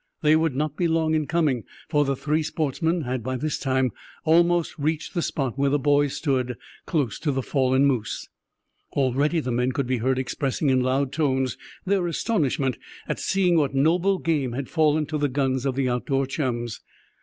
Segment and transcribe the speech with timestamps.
[0.23, 3.91] They would not be long in coming, for the three sportsmen had by this time
[4.25, 8.27] almost reached the spot where the boys stood, close to the fallen moose.
[8.93, 13.75] Already the men could be heard expressing in loud tones their astonishment at seeing what
[13.75, 16.81] noble game had fallen to the guns of the outdoor chums.